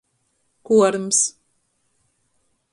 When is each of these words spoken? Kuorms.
Kuorms. 0.65 1.19